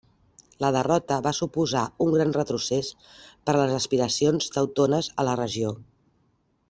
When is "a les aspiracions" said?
3.55-4.51